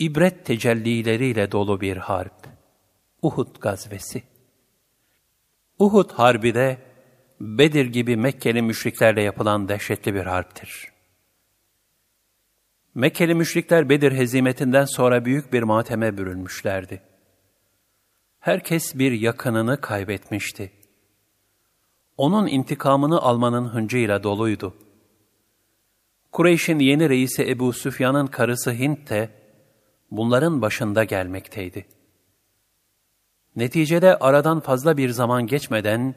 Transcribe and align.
ibret 0.00 0.44
tecellileriyle 0.44 1.52
dolu 1.52 1.80
bir 1.80 1.96
harp. 1.96 2.46
Uhud 3.22 3.56
gazvesi. 3.60 4.22
Uhud 5.78 6.10
harbi 6.10 6.54
de 6.54 6.78
Bedir 7.40 7.86
gibi 7.86 8.16
Mekkeli 8.16 8.62
müşriklerle 8.62 9.22
yapılan 9.22 9.68
dehşetli 9.68 10.14
bir 10.14 10.26
harptir. 10.26 10.88
Mekkeli 12.94 13.34
müşrikler 13.34 13.88
Bedir 13.88 14.12
hezimetinden 14.12 14.84
sonra 14.84 15.24
büyük 15.24 15.52
bir 15.52 15.62
mateme 15.62 16.18
bürünmüşlerdi. 16.18 17.02
Herkes 18.40 18.94
bir 18.94 19.12
yakınını 19.12 19.80
kaybetmişti. 19.80 20.70
Onun 22.16 22.46
intikamını 22.46 23.20
almanın 23.20 23.68
hıncıyla 23.68 24.22
doluydu. 24.22 24.76
Kureyş'in 26.32 26.78
yeni 26.78 27.08
reisi 27.08 27.50
Ebu 27.50 27.72
Süfyan'ın 27.72 28.26
karısı 28.26 28.72
Hint 28.72 29.10
de 29.10 29.39
bunların 30.10 30.62
başında 30.62 31.04
gelmekteydi. 31.04 31.86
Neticede 33.56 34.16
aradan 34.16 34.60
fazla 34.60 34.96
bir 34.96 35.10
zaman 35.10 35.46
geçmeden, 35.46 36.14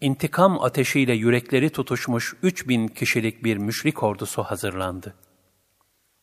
intikam 0.00 0.62
ateşiyle 0.62 1.12
yürekleri 1.12 1.70
tutuşmuş 1.70 2.36
üç 2.42 2.68
bin 2.68 2.88
kişilik 2.88 3.44
bir 3.44 3.56
müşrik 3.56 4.02
ordusu 4.02 4.42
hazırlandı. 4.42 5.14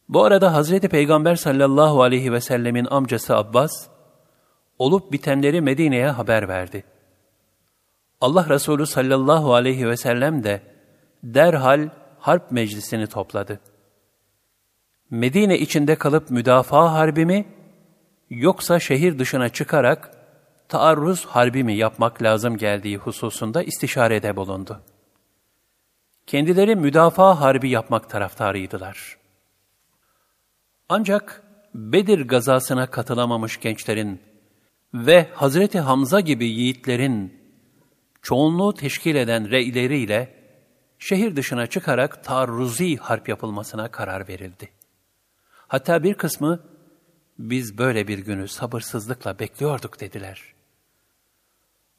Bu 0.10 0.24
arada 0.24 0.54
Hazreti 0.54 0.90
Peygamber 0.90 1.36
sallallahu 1.36 2.02
aleyhi 2.02 2.34
ve 2.34 2.42
sellemin 2.42 2.88
amcası 2.92 3.38
Abbas, 3.38 3.88
olup 4.80 5.12
bitenleri 5.12 5.62
Medine'ye 5.62 6.10
haber 6.10 6.48
verdi. 6.48 6.84
Allah 8.22 8.50
Resulü 8.50 8.86
sallallahu 8.86 9.54
aleyhi 9.54 9.88
ve 9.88 9.98
sellem 9.98 10.44
de 10.44 10.62
derhal 11.24 11.90
harp 12.20 12.52
meclisini 12.52 13.08
topladı. 13.08 13.60
Medine 15.12 15.60
içinde 15.60 15.96
kalıp 15.96 16.30
müdafaa 16.30 16.94
harbi 16.94 17.26
mi, 17.26 17.46
yoksa 18.30 18.80
şehir 18.80 19.20
dışına 19.20 19.50
çıkarak 19.50 20.12
taarruz 20.68 21.26
harbi 21.26 21.64
mi 21.64 21.74
yapmak 21.74 22.24
lazım 22.24 22.58
geldiği 22.58 22.98
hususunda 22.98 23.64
istişarede 23.64 24.36
bulundu. 24.36 24.82
Kendileri 26.28 26.76
müdafaa 26.76 27.42
harbi 27.42 27.70
yapmak 27.70 28.10
taraftarıydılar. 28.10 29.18
Ancak 30.90 31.44
Bedir 31.76 32.28
gazasına 32.28 32.88
katılamamış 32.88 33.60
gençlerin 33.60 34.22
ve 34.94 35.28
Hazreti 35.34 35.80
Hamza 35.80 36.20
gibi 36.20 36.46
yiğitlerin 36.46 37.40
çoğunluğu 38.22 38.74
teşkil 38.74 39.16
eden 39.16 39.52
reyleriyle 39.52 40.36
şehir 41.00 41.36
dışına 41.36 41.68
çıkarak 41.68 42.24
taarruzi 42.24 42.98
harp 42.98 43.30
yapılmasına 43.30 43.92
karar 43.92 44.28
verildi. 44.28 44.79
Hatta 45.70 46.04
bir 46.04 46.14
kısmı 46.14 46.60
biz 47.40 47.78
böyle 47.78 48.08
bir 48.08 48.20
günü 48.20 48.48
sabırsızlıkla 48.48 49.40
bekliyorduk 49.40 50.00
dediler. 50.00 50.42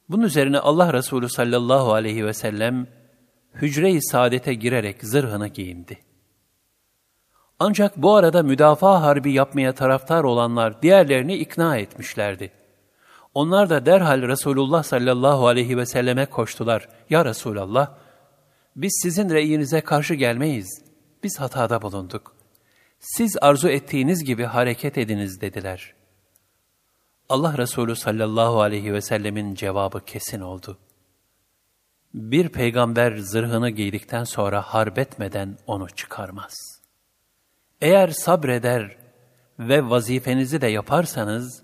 Bunun 0.09 0.23
üzerine 0.23 0.59
Allah 0.59 0.93
Resulü 0.93 1.29
sallallahu 1.29 1.93
aleyhi 1.93 2.27
ve 2.27 2.33
sellem 2.33 2.87
hücre-i 3.55 4.03
saadete 4.03 4.55
girerek 4.55 5.05
zırhını 5.05 5.49
giyindi. 5.49 5.99
Ancak 7.59 7.97
bu 7.97 8.15
arada 8.15 8.43
müdafaa 8.43 9.03
harbi 9.03 9.33
yapmaya 9.33 9.73
taraftar 9.73 10.25
olanlar 10.25 10.83
diğerlerini 10.83 11.37
ikna 11.37 11.77
etmişlerdi. 11.77 12.53
Onlar 13.35 13.71
da 13.71 13.87
derhal 13.87 14.23
Resulullah 14.23 14.83
sallallahu 14.83 15.47
aleyhi 15.47 15.77
ve 15.77 15.87
selleme 15.87 16.27
koştular. 16.27 16.89
Ya 17.11 17.25
Resulallah, 17.25 17.95
biz 18.77 19.01
sizin 19.03 19.31
reyinize 19.31 19.81
karşı 19.81 20.15
gelmeyiz. 20.15 20.83
Biz 21.23 21.41
hatada 21.41 21.83
bulunduk. 21.83 22.40
Siz 23.01 23.37
arzu 23.41 23.69
ettiğiniz 23.69 24.25
gibi 24.25 24.45
hareket 24.45 24.99
ediniz 24.99 25.41
dediler. 25.41 25.95
Allah 27.29 27.59
Resulü 27.59 27.97
sallallahu 27.97 28.61
aleyhi 28.61 28.93
ve 28.93 29.01
sellemin 29.01 29.55
cevabı 29.55 30.05
kesin 30.05 30.41
oldu. 30.41 30.79
Bir 32.15 32.49
peygamber 32.49 33.17
zırhını 33.17 33.71
giydikten 33.71 34.25
sonra 34.25 34.63
harbetmeden 34.63 35.59
onu 35.67 35.91
çıkarmaz. 35.91 36.55
Eğer 37.81 38.09
sabreder 38.09 38.97
ve 39.59 39.91
vazifenizi 39.91 40.61
de 40.61 40.67
yaparsanız, 40.67 41.63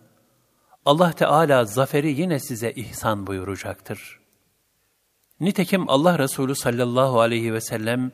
Allah 0.85 1.13
Teala 1.13 1.65
zaferi 1.65 2.21
yine 2.21 2.39
size 2.39 2.73
ihsan 2.73 3.27
buyuracaktır. 3.27 4.21
Nitekim 5.41 5.91
Allah 5.91 6.19
Resulü 6.19 6.55
sallallahu 6.55 7.21
aleyhi 7.21 7.53
ve 7.53 7.61
sellem, 7.61 8.13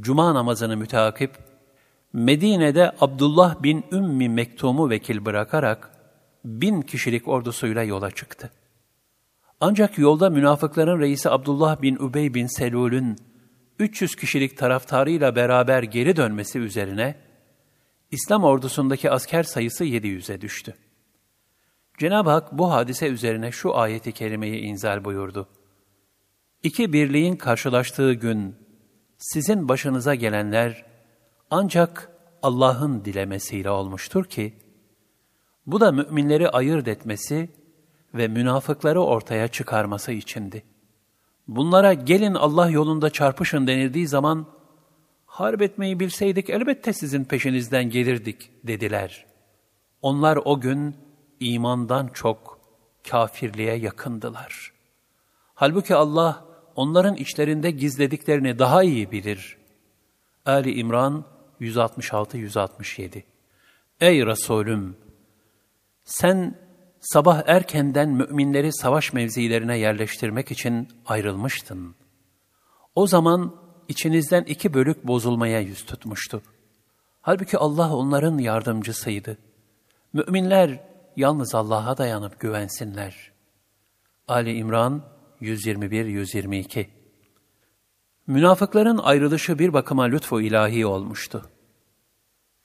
Cuma 0.00 0.34
namazını 0.34 0.76
müteakip, 0.76 1.55
Medine'de 2.12 2.92
Abdullah 3.00 3.62
bin 3.62 3.84
Ümmi 3.92 4.28
Mektum'u 4.28 4.90
vekil 4.90 5.24
bırakarak, 5.24 5.90
bin 6.44 6.82
kişilik 6.82 7.28
ordusuyla 7.28 7.82
yola 7.82 8.10
çıktı. 8.10 8.50
Ancak 9.60 9.98
yolda 9.98 10.30
münafıkların 10.30 11.00
reisi 11.00 11.30
Abdullah 11.30 11.82
bin 11.82 11.96
Übey 11.96 12.34
bin 12.34 12.46
Selul'ün 12.46 13.16
300 13.78 14.16
kişilik 14.16 14.58
taraftarıyla 14.58 15.36
beraber 15.36 15.82
geri 15.82 16.16
dönmesi 16.16 16.58
üzerine, 16.58 17.14
İslam 18.10 18.44
ordusundaki 18.44 19.10
asker 19.10 19.42
sayısı 19.42 19.84
700'e 19.84 20.40
düştü. 20.40 20.74
Cenab-ı 21.98 22.30
Hak 22.30 22.58
bu 22.58 22.72
hadise 22.72 23.08
üzerine 23.08 23.52
şu 23.52 23.76
ayeti 23.76 24.12
kerimeyi 24.12 24.60
inzal 24.60 25.04
buyurdu. 25.04 25.48
İki 26.62 26.92
birliğin 26.92 27.36
karşılaştığı 27.36 28.12
gün 28.12 28.56
sizin 29.18 29.68
başınıza 29.68 30.14
gelenler 30.14 30.85
ancak 31.50 32.10
Allah'ın 32.42 33.04
dilemesiyle 33.04 33.70
olmuştur 33.70 34.24
ki, 34.24 34.54
bu 35.66 35.80
da 35.80 35.92
müminleri 35.92 36.48
ayırt 36.48 36.88
etmesi 36.88 37.50
ve 38.14 38.28
münafıkları 38.28 39.02
ortaya 39.02 39.48
çıkarması 39.48 40.12
içindi. 40.12 40.62
Bunlara 41.48 41.94
gelin 41.94 42.34
Allah 42.34 42.70
yolunda 42.70 43.10
çarpışın 43.10 43.66
denildiği 43.66 44.08
zaman, 44.08 44.46
harp 45.26 45.62
etmeyi 45.62 46.00
bilseydik 46.00 46.50
elbette 46.50 46.92
sizin 46.92 47.24
peşinizden 47.24 47.90
gelirdik 47.90 48.50
dediler. 48.64 49.26
Onlar 50.02 50.38
o 50.44 50.60
gün 50.60 50.96
imandan 51.40 52.08
çok 52.08 52.60
kafirliğe 53.10 53.74
yakındılar. 53.74 54.72
Halbuki 55.54 55.94
Allah 55.94 56.44
onların 56.76 57.14
içlerinde 57.14 57.70
gizlediklerini 57.70 58.58
daha 58.58 58.82
iyi 58.82 59.10
bilir. 59.12 59.56
Ali 60.46 60.78
İmran 60.78 61.24
166-167 61.60 63.22
Ey 64.00 64.26
Resulüm! 64.26 64.96
Sen 66.04 66.54
sabah 67.00 67.42
erkenden 67.46 68.08
müminleri 68.08 68.72
savaş 68.72 69.12
mevzilerine 69.12 69.78
yerleştirmek 69.78 70.50
için 70.50 70.88
ayrılmıştın. 71.06 71.94
O 72.94 73.06
zaman 73.06 73.56
içinizden 73.88 74.42
iki 74.42 74.74
bölük 74.74 75.06
bozulmaya 75.06 75.60
yüz 75.60 75.86
tutmuştu. 75.86 76.42
Halbuki 77.20 77.58
Allah 77.58 77.96
onların 77.96 78.38
yardımcısıydı. 78.38 79.38
Müminler 80.12 80.80
yalnız 81.16 81.54
Allah'a 81.54 81.98
dayanıp 81.98 82.40
güvensinler. 82.40 83.32
Ali 84.28 84.56
İmran 84.56 85.02
121-122 85.40 86.86
Münafıkların 88.26 88.98
ayrılışı 88.98 89.58
bir 89.58 89.72
bakıma 89.72 90.04
lütfu 90.04 90.40
ilahi 90.40 90.86
olmuştu. 90.86 91.50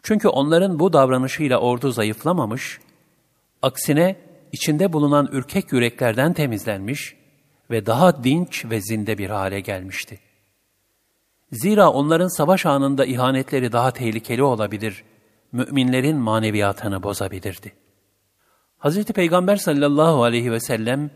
Çünkü 0.04 0.28
onların 0.28 0.80
bu 0.80 0.94
davranışıyla 0.94 1.58
ordu 1.58 1.92
zayıflamamış, 1.92 2.80
aksine 3.62 4.16
içinde 4.52 4.94
bulunan 4.94 5.30
ürkek 5.32 5.72
yüreklerden 5.72 6.34
temizlenmiş 6.34 7.16
ve 7.72 7.86
daha 7.86 8.24
dinç 8.24 8.66
ve 8.66 8.82
zinde 8.82 9.18
bir 9.18 9.30
hale 9.30 9.60
gelmişti. 9.60 10.20
Zira 11.52 11.92
onların 11.92 12.38
savaş 12.38 12.66
anında 12.66 13.06
ihanetleri 13.06 13.72
daha 13.72 13.92
tehlikeli 13.92 14.44
olabilir, 14.44 15.04
müminlerin 15.52 16.18
maneviyatını 16.18 17.04
bozabilirdi. 17.04 17.74
Hz. 18.80 19.04
Peygamber 19.04 19.56
sallallahu 19.56 20.24
aleyhi 20.24 20.52
ve 20.52 20.60
sellem 20.60 21.12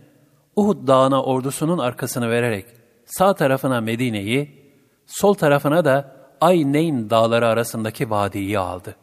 Uhud 0.56 0.88
dağına 0.88 1.24
ordusunun 1.24 1.78
arkasını 1.78 2.30
vererek 2.30 2.66
sağ 3.06 3.34
tarafına 3.34 3.82
Medine'yi, 3.82 4.72
sol 5.06 5.34
tarafına 5.34 5.86
da 5.86 6.16
Ayneyn 6.42 7.10
dağları 7.10 7.48
arasındaki 7.48 8.10
vadiyi 8.10 8.60
aldı. 8.60 8.96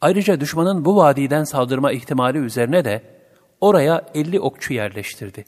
Ayrıca 0.00 0.40
düşmanın 0.40 0.84
bu 0.84 0.96
vadiden 0.96 1.44
saldırma 1.44 1.92
ihtimali 1.92 2.38
üzerine 2.38 2.84
de 2.84 3.02
oraya 3.60 4.06
elli 4.14 4.40
okçu 4.40 4.74
yerleştirdi. 4.74 5.44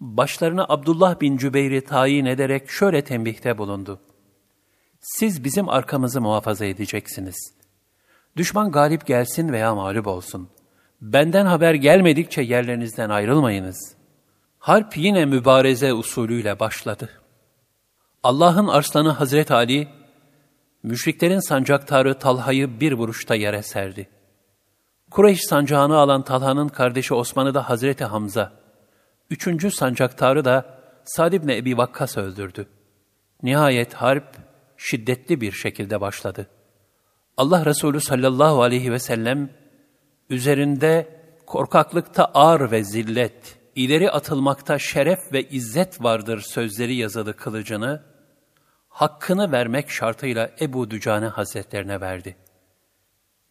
Başlarına 0.00 0.66
Abdullah 0.68 1.20
bin 1.20 1.36
Cübeyr'i 1.36 1.84
tayin 1.84 2.24
ederek 2.24 2.70
şöyle 2.70 3.04
tembihte 3.04 3.58
bulundu. 3.58 4.00
Siz 5.00 5.44
bizim 5.44 5.68
arkamızı 5.68 6.20
muhafaza 6.20 6.64
edeceksiniz. 6.64 7.36
Düşman 8.36 8.72
galip 8.72 9.06
gelsin 9.06 9.52
veya 9.52 9.74
mağlup 9.74 10.06
olsun. 10.06 10.48
Benden 11.00 11.46
haber 11.46 11.74
gelmedikçe 11.74 12.42
yerlerinizden 12.42 13.10
ayrılmayınız. 13.10 13.95
Harp 14.66 14.96
yine 14.96 15.24
mübareze 15.24 15.92
usulüyle 15.92 16.60
başladı. 16.60 17.10
Allah'ın 18.22 18.66
arslanı 18.66 19.10
Hazret 19.10 19.50
Ali, 19.50 19.88
müşriklerin 20.82 21.48
sancaktarı 21.48 22.18
Talha'yı 22.18 22.80
bir 22.80 22.92
vuruşta 22.92 23.34
yere 23.34 23.62
serdi. 23.62 24.08
Kureyş 25.10 25.40
sancağını 25.40 25.96
alan 25.96 26.22
Talha'nın 26.22 26.68
kardeşi 26.68 27.14
Osman'ı 27.14 27.54
da 27.54 27.68
Hazreti 27.70 28.04
Hamza, 28.04 28.52
üçüncü 29.30 29.70
sancaktarı 29.70 30.44
da 30.44 30.78
Sad 31.04 31.32
ibn 31.32 31.48
Ebi 31.48 31.76
Vakkas 31.76 32.16
öldürdü. 32.16 32.66
Nihayet 33.42 33.94
harp 33.94 34.36
şiddetli 34.76 35.40
bir 35.40 35.52
şekilde 35.52 36.00
başladı. 36.00 36.46
Allah 37.36 37.66
Resulü 37.66 38.00
sallallahu 38.00 38.62
aleyhi 38.62 38.92
ve 38.92 38.98
sellem 38.98 39.50
üzerinde 40.30 41.20
korkaklıkta 41.46 42.24
ağır 42.24 42.70
ve 42.70 42.84
zillet, 42.84 43.55
ileri 43.76 44.10
atılmakta 44.10 44.78
şeref 44.78 45.32
ve 45.32 45.48
izzet 45.48 46.02
vardır 46.02 46.40
sözleri 46.40 46.94
yazılı 46.94 47.36
kılıcını, 47.36 48.02
hakkını 48.88 49.52
vermek 49.52 49.90
şartıyla 49.90 50.50
Ebu 50.60 50.90
Dücane 50.90 51.26
Hazretlerine 51.26 52.00
verdi. 52.00 52.36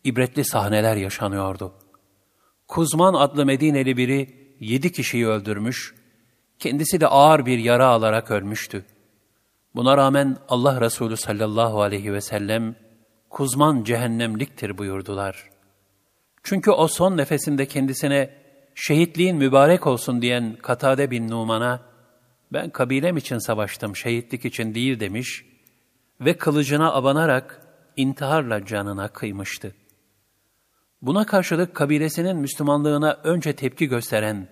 İbretli 0.03 0.45
sahneler 0.45 0.95
yaşanıyordu. 0.95 1.73
Kuzman 2.67 3.13
adlı 3.13 3.45
Medineli 3.45 3.97
biri 3.97 4.55
yedi 4.59 4.91
kişiyi 4.91 5.27
öldürmüş, 5.27 5.95
kendisi 6.59 7.01
de 7.01 7.07
ağır 7.07 7.45
bir 7.45 7.57
yara 7.57 7.87
alarak 7.87 8.31
ölmüştü. 8.31 8.85
Buna 9.75 9.97
rağmen 9.97 10.37
Allah 10.49 10.81
Resulü 10.81 11.17
sallallahu 11.17 11.81
aleyhi 11.81 12.13
ve 12.13 12.21
sellem, 12.21 12.75
Kuzman 13.29 13.83
cehennemliktir 13.83 14.77
buyurdular. 14.77 15.49
Çünkü 16.43 16.71
o 16.71 16.87
son 16.87 17.17
nefesinde 17.17 17.65
kendisine 17.65 18.44
şehitliğin 18.75 19.37
mübarek 19.37 19.87
olsun 19.87 20.21
diyen 20.21 20.55
Katade 20.55 21.11
bin 21.11 21.29
Numan'a, 21.29 21.81
ben 22.53 22.69
kabilem 22.69 23.17
için 23.17 23.37
savaştım, 23.37 23.95
şehitlik 23.95 24.45
için 24.45 24.75
değil 24.75 24.99
demiş 24.99 25.45
ve 26.21 26.37
kılıcına 26.37 26.93
abanarak 26.93 27.61
intiharla 27.95 28.65
canına 28.65 29.07
kıymıştı. 29.07 29.75
Buna 31.01 31.25
karşılık 31.25 31.75
kabilesinin 31.75 32.37
Müslümanlığına 32.37 33.19
önce 33.23 33.55
tepki 33.55 33.87
gösteren, 33.87 34.47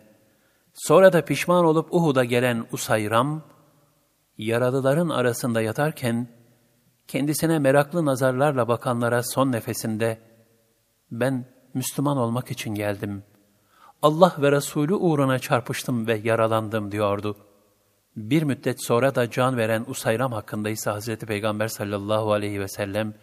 sonra 0.73 1.13
da 1.13 1.25
pişman 1.25 1.65
olup 1.65 1.93
Uhud'a 1.93 2.23
gelen 2.23 2.65
Usayram, 2.71 3.43
yaralıların 4.37 5.09
arasında 5.09 5.61
yatarken, 5.61 6.27
kendisine 7.07 7.59
meraklı 7.59 8.05
nazarlarla 8.05 8.67
bakanlara 8.67 9.23
son 9.23 9.51
nefesinde, 9.51 10.19
ben 11.11 11.45
Müslüman 11.73 12.17
olmak 12.17 12.51
için 12.51 12.75
geldim. 12.75 13.23
Allah 14.03 14.35
ve 14.37 14.51
Resulü 14.51 14.93
uğruna 14.93 15.39
çarpıştım 15.39 16.07
ve 16.07 16.21
yaralandım 16.23 16.91
diyordu. 16.91 17.37
Bir 18.15 18.43
müddet 18.43 18.85
sonra 18.85 19.15
da 19.15 19.31
can 19.31 19.57
veren 19.57 19.85
Usayram 19.87 20.31
hakkında 20.31 20.69
ise 20.69 20.89
Hazreti 20.89 21.25
Peygamber 21.25 21.67
sallallahu 21.67 22.31
aleyhi 22.31 22.59
ve 22.59 22.67
sellem, 22.67 23.13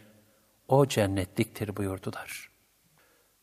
o 0.69 0.87
cennetliktir 0.87 1.77
buyurdular. 1.77 2.51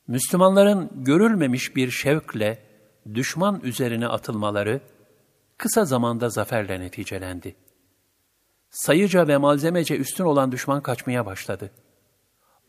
Müslümanların 0.08 0.90
görülmemiş 0.96 1.76
bir 1.76 1.92
şevkle 1.92 2.60
düşman 3.14 3.62
üzerine 3.62 4.08
atılmaları, 4.08 4.82
kısa 5.58 5.86
zamanda 5.86 6.30
zaferle 6.30 6.80
neticelendi. 6.80 7.56
Sayıca 8.70 9.28
ve 9.28 9.38
malzemece 9.38 9.98
üstün 9.98 10.24
olan 10.24 10.52
düşman 10.52 10.82
kaçmaya 10.82 11.26
başladı. 11.26 11.72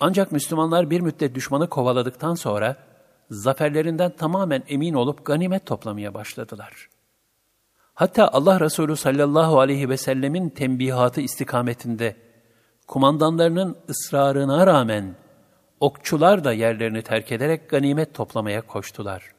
Ancak 0.01 0.33
Müslümanlar 0.33 0.91
bir 0.91 1.01
müddet 1.01 1.35
düşmanı 1.35 1.69
kovaladıktan 1.69 2.35
sonra, 2.35 2.88
zaferlerinden 3.31 4.11
tamamen 4.11 4.63
emin 4.69 4.95
olup 4.95 5.25
ganimet 5.25 5.67
toplamaya 5.67 6.15
başladılar. 6.15 6.89
Hatta 7.95 8.29
Allah 8.29 8.61
Resulü 8.61 8.97
sallallahu 8.97 9.61
aleyhi 9.61 9.89
ve 9.89 9.97
sellemin 9.97 10.49
tembihatı 10.49 11.21
istikametinde, 11.21 12.17
kumandanlarının 12.87 13.77
ısrarına 13.89 14.67
rağmen, 14.67 15.17
okçular 15.81 16.45
da 16.45 16.53
yerlerini 16.53 17.03
terk 17.03 17.33
ederek 17.33 17.71
ganimet 17.71 18.15
toplamaya 18.15 18.67
koştular. 18.67 19.35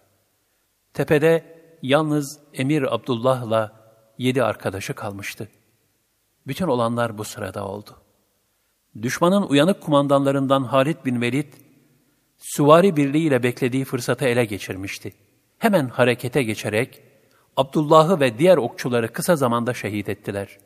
Tepede 0.93 1.43
yalnız 1.81 2.39
Emir 2.53 2.95
Abdullah'la 2.95 3.71
yedi 4.17 4.43
arkadaşı 4.43 4.93
kalmıştı. 4.93 5.47
Bütün 6.47 6.67
olanlar 6.67 7.17
bu 7.17 7.23
sırada 7.23 7.67
oldu. 7.67 7.89
Düşmanın 9.01 9.41
uyanık 9.41 9.81
kumandanlarından 9.81 10.63
Halid 10.63 11.05
bin 11.05 11.21
Velid, 11.21 11.53
süvari 12.39 12.95
birliğiyle 12.95 13.43
beklediği 13.43 13.85
fırsatı 13.85 14.25
ele 14.25 14.45
geçirmişti. 14.45 15.13
Hemen 15.57 15.87
harekete 15.87 16.43
geçerek, 16.43 17.01
Abdullah'ı 17.57 18.19
ve 18.19 18.39
diğer 18.39 18.57
okçuları 18.57 19.13
kısa 19.13 19.35
zamanda 19.35 19.73
şehit 19.73 20.09
ettiler. 20.09 20.57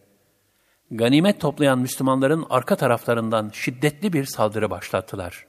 Ganimet 0.92 1.42
toplayan 1.42 1.80
Müslümanların 1.80 2.46
arka 2.50 2.76
taraflarından 2.76 3.50
şiddetli 3.54 4.14
bir 4.14 4.26
saldırı 4.26 4.70
başlattılar. 4.70 5.46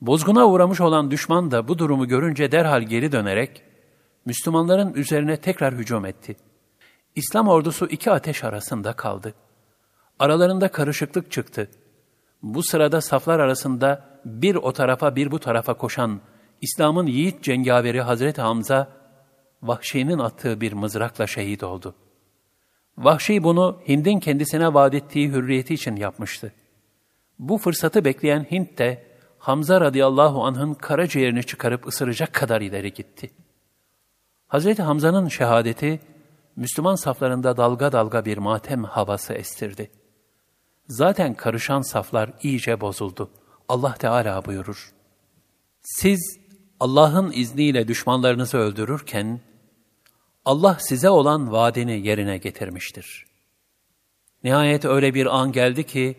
Bozguna 0.00 0.48
uğramış 0.48 0.80
olan 0.80 1.10
düşman 1.10 1.50
da 1.50 1.68
bu 1.68 1.78
durumu 1.78 2.08
görünce 2.08 2.52
derhal 2.52 2.82
geri 2.82 3.12
dönerek, 3.12 3.62
Müslümanların 4.24 4.94
üzerine 4.94 5.36
tekrar 5.36 5.74
hücum 5.74 6.04
etti. 6.04 6.36
İslam 7.16 7.48
ordusu 7.48 7.86
iki 7.86 8.10
ateş 8.10 8.44
arasında 8.44 8.92
kaldı. 8.92 9.34
Aralarında 10.18 10.68
karışıklık 10.68 11.32
çıktı. 11.32 11.70
Bu 12.42 12.62
sırada 12.62 13.00
saflar 13.00 13.40
arasında 13.40 14.04
bir 14.24 14.54
o 14.54 14.72
tarafa 14.72 15.16
bir 15.16 15.30
bu 15.30 15.38
tarafa 15.38 15.74
koşan 15.74 16.20
İslam'ın 16.60 17.06
yiğit 17.06 17.42
cengaveri 17.42 18.00
Hazreti 18.00 18.40
Hamza, 18.42 18.88
Vahşi'nin 19.62 20.18
attığı 20.18 20.60
bir 20.60 20.72
mızrakla 20.72 21.26
şehit 21.26 21.62
oldu. 21.62 21.94
Vahşi 22.98 23.42
bunu 23.42 23.80
Hind'in 23.88 24.20
kendisine 24.20 24.74
vaat 24.74 24.94
ettiği 24.94 25.28
hürriyeti 25.28 25.74
için 25.74 25.96
yapmıştı. 25.96 26.52
Bu 27.38 27.58
fırsatı 27.58 28.04
bekleyen 28.04 28.46
Hint 28.50 28.78
de 28.78 29.06
Hamza 29.38 29.80
radıyallahu 29.80 30.44
anh'ın 30.44 30.74
karaciğerini 30.74 31.44
çıkarıp 31.44 31.86
ısıracak 31.86 32.32
kadar 32.32 32.60
ileri 32.60 32.92
gitti. 32.92 33.30
Hazreti 34.48 34.82
Hamza'nın 34.82 35.28
şehadeti, 35.28 36.00
Müslüman 36.56 36.94
saflarında 36.94 37.56
dalga 37.56 37.92
dalga 37.92 38.24
bir 38.24 38.38
matem 38.38 38.84
havası 38.84 39.32
estirdi. 39.32 39.90
Zaten 40.90 41.34
karışan 41.34 41.82
saflar 41.82 42.32
iyice 42.42 42.80
bozuldu. 42.80 43.30
Allah 43.68 43.94
Teala 43.94 44.44
buyurur. 44.44 44.92
Siz 45.82 46.38
Allah'ın 46.80 47.32
izniyle 47.32 47.88
düşmanlarınızı 47.88 48.58
öldürürken, 48.58 49.40
Allah 50.44 50.76
size 50.80 51.10
olan 51.10 51.52
vaadini 51.52 52.06
yerine 52.06 52.38
getirmiştir. 52.38 53.26
Nihayet 54.44 54.84
öyle 54.84 55.14
bir 55.14 55.38
an 55.38 55.52
geldi 55.52 55.86
ki, 55.86 56.16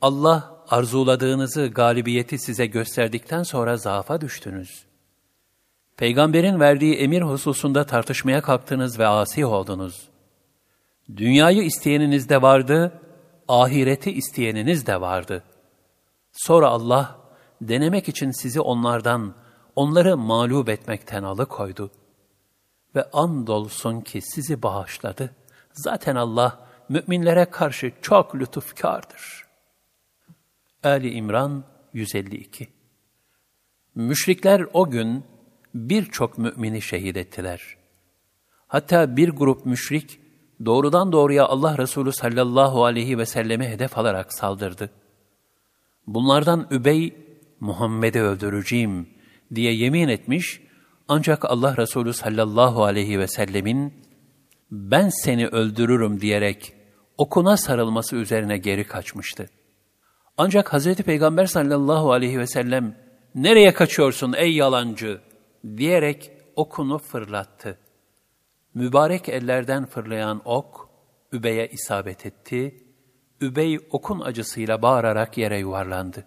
Allah 0.00 0.64
arzuladığınızı, 0.68 1.66
galibiyeti 1.66 2.38
size 2.38 2.66
gösterdikten 2.66 3.42
sonra 3.42 3.76
zaafa 3.76 4.20
düştünüz. 4.20 4.86
Peygamberin 5.96 6.60
verdiği 6.60 6.94
emir 6.94 7.22
hususunda 7.22 7.86
tartışmaya 7.86 8.42
kalktınız 8.42 8.98
ve 8.98 9.06
asi 9.06 9.46
oldunuz. 9.46 10.08
Dünyayı 11.16 11.62
isteyeniniz 11.62 12.28
de 12.28 12.42
vardı, 12.42 13.00
ahireti 13.50 14.12
isteyeniniz 14.12 14.86
de 14.86 15.00
vardı. 15.00 15.44
Sonra 16.32 16.68
Allah, 16.68 17.18
denemek 17.60 18.08
için 18.08 18.30
sizi 18.30 18.60
onlardan, 18.60 19.34
onları 19.76 20.16
mağlup 20.16 20.68
etmekten 20.68 21.22
alıkoydu. 21.22 21.90
Ve 22.94 23.10
andolsun 23.12 24.00
ki 24.00 24.20
sizi 24.22 24.62
bağışladı. 24.62 25.36
Zaten 25.72 26.16
Allah, 26.16 26.68
müminlere 26.88 27.44
karşı 27.44 27.92
çok 28.02 28.34
lütufkardır. 28.36 29.46
Ali 30.84 31.10
İmran 31.10 31.64
152 31.92 32.68
Müşrikler 33.94 34.66
o 34.72 34.90
gün 34.90 35.24
birçok 35.74 36.38
mümini 36.38 36.82
şehit 36.82 37.16
ettiler. 37.16 37.76
Hatta 38.66 39.16
bir 39.16 39.28
grup 39.28 39.66
müşrik 39.66 40.19
doğrudan 40.64 41.12
doğruya 41.12 41.46
Allah 41.46 41.78
Resulü 41.78 42.12
sallallahu 42.12 42.84
aleyhi 42.84 43.18
ve 43.18 43.26
selleme 43.26 43.68
hedef 43.68 43.98
alarak 43.98 44.34
saldırdı. 44.34 44.90
Bunlardan 46.06 46.66
Übey, 46.70 47.14
Muhammed'i 47.60 48.20
öldüreceğim 48.20 49.08
diye 49.54 49.74
yemin 49.74 50.08
etmiş, 50.08 50.60
ancak 51.08 51.44
Allah 51.44 51.76
Resulü 51.76 52.12
sallallahu 52.12 52.84
aleyhi 52.84 53.18
ve 53.18 53.28
sellemin 53.28 53.94
ben 54.70 55.08
seni 55.08 55.46
öldürürüm 55.46 56.20
diyerek 56.20 56.72
okuna 57.18 57.56
sarılması 57.56 58.16
üzerine 58.16 58.58
geri 58.58 58.84
kaçmıştı. 58.84 59.50
Ancak 60.36 60.72
Hazreti 60.72 61.02
Peygamber 61.02 61.46
sallallahu 61.46 62.12
aleyhi 62.12 62.38
ve 62.38 62.46
sellem 62.46 62.96
nereye 63.34 63.74
kaçıyorsun 63.74 64.32
ey 64.36 64.54
yalancı 64.54 65.20
diyerek 65.76 66.30
okunu 66.56 66.98
fırlattı. 66.98 67.78
Mübarek 68.74 69.28
ellerden 69.28 69.86
fırlayan 69.86 70.42
ok, 70.44 70.90
Übey'e 71.32 71.68
isabet 71.68 72.26
etti. 72.26 72.84
Übey 73.40 73.78
okun 73.90 74.20
acısıyla 74.20 74.82
bağırarak 74.82 75.38
yere 75.38 75.58
yuvarlandı. 75.58 76.24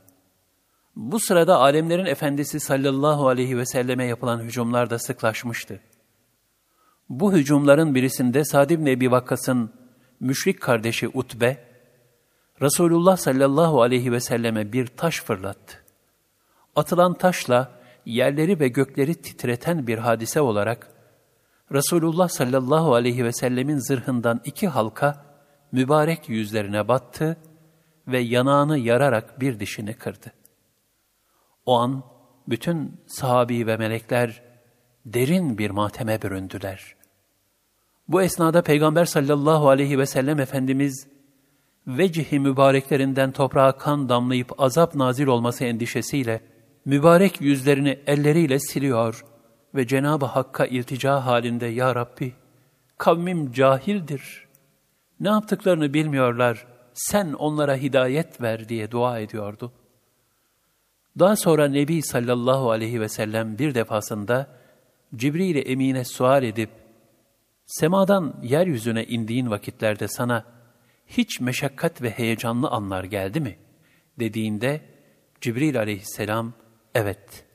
Bu 0.95 1.19
sırada 1.19 1.57
alemlerin 1.57 2.05
efendisi 2.05 2.59
sallallahu 2.59 3.27
aleyhi 3.27 3.57
ve 3.57 3.65
selleme 3.65 4.05
yapılan 4.05 4.39
hücumlar 4.39 4.89
da 4.89 4.99
sıklaşmıştı. 4.99 5.79
Bu 7.09 7.33
hücumların 7.33 7.95
birisinde 7.95 8.45
Sad 8.45 8.69
ibn 8.69 8.85
Ebi 8.85 9.11
Vakkas'ın 9.11 9.73
müşrik 10.19 10.61
kardeşi 10.61 11.07
Utbe, 11.07 11.57
Resulullah 12.61 13.17
sallallahu 13.17 13.81
aleyhi 13.81 14.11
ve 14.11 14.19
selleme 14.19 14.73
bir 14.73 14.87
taş 14.87 15.21
fırlattı. 15.21 15.83
Atılan 16.75 17.13
taşla 17.13 17.71
yerleri 18.05 18.59
ve 18.59 18.67
gökleri 18.67 19.15
titreten 19.15 19.87
bir 19.87 19.97
hadise 19.97 20.41
olarak 20.41 20.92
Resulullah 21.71 22.29
sallallahu 22.29 22.93
aleyhi 22.93 23.25
ve 23.25 23.33
sellemin 23.33 23.77
zırhından 23.77 24.41
iki 24.45 24.67
halka 24.67 25.25
mübarek 25.71 26.29
yüzlerine 26.29 26.87
battı 26.87 27.37
ve 28.07 28.19
yanağını 28.19 28.77
yararak 28.77 29.41
bir 29.41 29.59
dişini 29.59 29.93
kırdı. 29.93 30.31
O 31.65 31.79
an 31.79 32.03
bütün 32.47 33.01
sahabi 33.07 33.67
ve 33.67 33.77
melekler 33.77 34.43
derin 35.05 35.57
bir 35.57 35.69
mateme 35.69 36.21
büründüler. 36.21 36.95
Bu 38.07 38.21
esnada 38.21 38.61
Peygamber 38.61 39.05
sallallahu 39.05 39.69
aleyhi 39.69 39.99
ve 39.99 40.05
sellem 40.05 40.39
Efendimiz 40.39 41.07
vecihi 41.87 42.39
mübareklerinden 42.39 43.31
toprağa 43.31 43.77
kan 43.77 44.09
damlayıp 44.09 44.61
azap 44.61 44.95
nazil 44.95 45.27
olması 45.27 45.63
endişesiyle 45.63 46.41
mübarek 46.85 47.41
yüzlerini 47.41 47.99
elleriyle 48.07 48.59
siliyor 48.59 49.25
ve 49.75 49.87
Cenab-ı 49.87 50.25
Hakk'a 50.25 50.65
iltica 50.65 51.25
halinde 51.25 51.65
Ya 51.65 51.95
Rabbi 51.95 52.33
kavmim 52.97 53.51
cahildir. 53.51 54.47
Ne 55.19 55.29
yaptıklarını 55.29 55.93
bilmiyorlar. 55.93 56.67
Sen 56.93 57.33
onlara 57.33 57.75
hidayet 57.75 58.41
ver 58.41 58.69
diye 58.69 58.91
dua 58.91 59.19
ediyordu. 59.19 59.71
Daha 61.19 61.35
sonra 61.35 61.67
Nebi 61.67 62.01
sallallahu 62.01 62.71
aleyhi 62.71 63.01
ve 63.01 63.09
sellem 63.09 63.57
bir 63.57 63.75
defasında 63.75 64.47
Cibril-i 65.15 65.59
Emine 65.59 66.05
sual 66.05 66.43
edip, 66.43 66.69
semadan 67.65 68.35
yeryüzüne 68.43 69.03
indiğin 69.05 69.49
vakitlerde 69.49 70.07
sana 70.07 70.45
hiç 71.07 71.39
meşakkat 71.39 72.01
ve 72.01 72.09
heyecanlı 72.09 72.69
anlar 72.69 73.03
geldi 73.03 73.39
mi? 73.39 73.57
dediğinde 74.19 74.81
Cibril 75.41 75.79
aleyhisselam, 75.79 76.53
evet, 76.95 77.45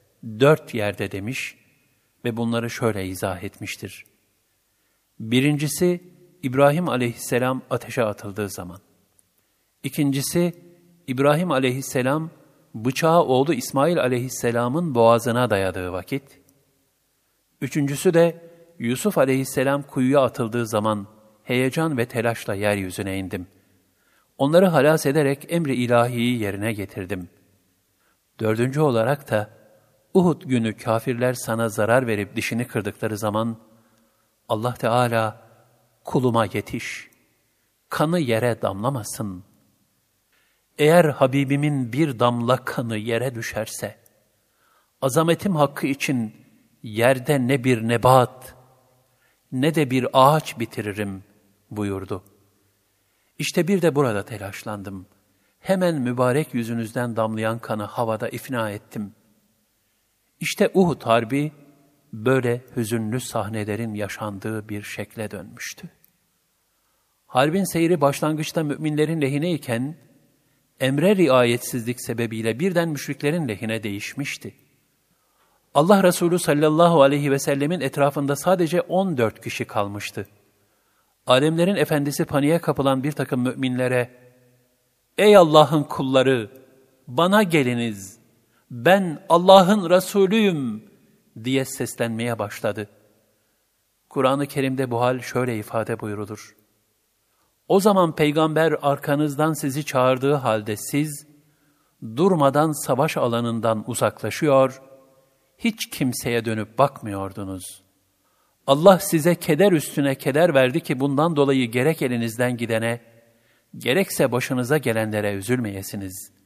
dört 0.40 0.74
yerde 0.74 1.12
demiş 1.12 1.56
ve 2.24 2.36
bunları 2.36 2.70
şöyle 2.70 3.06
izah 3.06 3.42
etmiştir. 3.42 4.04
Birincisi, 5.20 6.00
İbrahim 6.42 6.88
aleyhisselam 6.88 7.62
ateşe 7.70 8.04
atıldığı 8.04 8.48
zaman. 8.48 8.78
İkincisi, 9.82 10.52
İbrahim 11.06 11.50
aleyhisselam 11.50 12.30
bıçağı 12.74 13.22
oğlu 13.22 13.54
İsmail 13.54 14.00
aleyhisselamın 14.00 14.94
boğazına 14.94 15.50
dayadığı 15.50 15.92
vakit. 15.92 16.22
Üçüncüsü 17.60 18.14
de 18.14 18.48
Yusuf 18.78 19.18
aleyhisselam 19.18 19.82
kuyuya 19.82 20.20
atıldığı 20.20 20.66
zaman 20.66 21.06
heyecan 21.42 21.98
ve 21.98 22.06
telaşla 22.06 22.54
yeryüzüne 22.54 23.18
indim. 23.18 23.46
Onları 24.38 24.66
halas 24.66 25.06
ederek 25.06 25.46
emri 25.48 25.74
ilahiyi 25.74 26.38
yerine 26.38 26.72
getirdim. 26.72 27.28
Dördüncü 28.40 28.80
olarak 28.80 29.30
da 29.30 29.57
Uhud 30.14 30.42
günü 30.42 30.76
kafirler 30.76 31.34
sana 31.34 31.68
zarar 31.68 32.06
verip 32.06 32.36
dişini 32.36 32.66
kırdıkları 32.66 33.18
zaman 33.18 33.56
Allah 34.48 34.74
Teala 34.74 35.42
kuluma 36.04 36.44
yetiş, 36.44 37.10
kanı 37.88 38.18
yere 38.18 38.62
damlamasın. 38.62 39.44
Eğer 40.78 41.04
Habibimin 41.04 41.92
bir 41.92 42.18
damla 42.18 42.56
kanı 42.56 42.96
yere 42.96 43.34
düşerse, 43.34 43.98
azametim 45.02 45.56
hakkı 45.56 45.86
için 45.86 46.34
yerde 46.82 47.46
ne 47.48 47.64
bir 47.64 47.88
nebat, 47.88 48.54
ne 49.52 49.74
de 49.74 49.90
bir 49.90 50.06
ağaç 50.12 50.58
bitiririm 50.58 51.24
buyurdu. 51.70 52.24
İşte 53.38 53.68
bir 53.68 53.82
de 53.82 53.94
burada 53.94 54.24
telaşlandım. 54.24 55.06
Hemen 55.60 55.94
mübarek 55.94 56.54
yüzünüzden 56.54 57.16
damlayan 57.16 57.58
kanı 57.58 57.82
havada 57.84 58.28
ifna 58.28 58.70
ettim. 58.70 59.14
İşte 60.40 60.70
Uhud 60.74 61.02
Harbi 61.02 61.52
böyle 62.12 62.62
hüzünlü 62.76 63.20
sahnelerin 63.20 63.94
yaşandığı 63.94 64.68
bir 64.68 64.82
şekle 64.82 65.30
dönmüştü. 65.30 65.88
Harbin 67.26 67.64
seyri 67.64 68.00
başlangıçta 68.00 68.62
müminlerin 68.62 69.20
lehine 69.20 69.52
iken, 69.52 69.96
emre 70.80 71.16
riayetsizlik 71.16 72.00
sebebiyle 72.00 72.60
birden 72.60 72.88
müşriklerin 72.88 73.48
lehine 73.48 73.82
değişmişti. 73.82 74.54
Allah 75.74 76.02
Resulü 76.02 76.38
sallallahu 76.38 77.02
aleyhi 77.02 77.30
ve 77.30 77.38
sellemin 77.38 77.80
etrafında 77.80 78.36
sadece 78.36 78.80
14 78.80 79.44
kişi 79.44 79.64
kalmıştı. 79.64 80.28
Alemlerin 81.26 81.76
efendisi 81.76 82.24
paniğe 82.24 82.58
kapılan 82.58 83.02
bir 83.02 83.12
takım 83.12 83.42
müminlere, 83.42 84.10
Ey 85.18 85.36
Allah'ın 85.36 85.82
kulları, 85.82 86.50
bana 87.08 87.42
geliniz, 87.42 88.17
ben 88.70 89.24
Allah'ın 89.28 89.90
Resulüyüm 89.90 90.84
diye 91.44 91.64
seslenmeye 91.64 92.38
başladı. 92.38 92.88
Kur'an-ı 94.08 94.46
Kerim'de 94.46 94.90
bu 94.90 95.00
hal 95.00 95.20
şöyle 95.20 95.58
ifade 95.58 96.00
buyurulur. 96.00 96.56
O 97.68 97.80
zaman 97.80 98.14
peygamber 98.14 98.74
arkanızdan 98.82 99.52
sizi 99.52 99.84
çağırdığı 99.84 100.34
halde 100.34 100.76
siz, 100.76 101.26
durmadan 102.16 102.86
savaş 102.86 103.16
alanından 103.16 103.84
uzaklaşıyor, 103.86 104.82
hiç 105.58 105.90
kimseye 105.90 106.44
dönüp 106.44 106.78
bakmıyordunuz. 106.78 107.82
Allah 108.66 108.98
size 108.98 109.34
keder 109.34 109.72
üstüne 109.72 110.14
keder 110.14 110.54
verdi 110.54 110.80
ki 110.80 111.00
bundan 111.00 111.36
dolayı 111.36 111.70
gerek 111.70 112.02
elinizden 112.02 112.56
gidene, 112.56 113.00
gerekse 113.76 114.32
başınıza 114.32 114.78
gelenlere 114.78 115.32
üzülmeyesiniz. 115.34 116.37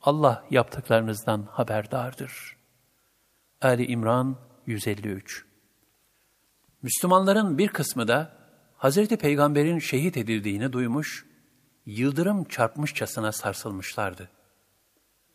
Allah 0.00 0.44
yaptıklarınızdan 0.50 1.48
haberdardır. 1.50 2.56
Ali 3.62 3.86
İmran 3.86 4.36
153 4.66 5.44
Müslümanların 6.82 7.58
bir 7.58 7.68
kısmı 7.68 8.08
da 8.08 8.32
Hazreti 8.76 9.16
Peygamber'in 9.16 9.78
şehit 9.78 10.16
edildiğini 10.16 10.72
duymuş, 10.72 11.26
yıldırım 11.86 12.44
çarpmışçasına 12.44 13.32
sarsılmışlardı. 13.32 14.30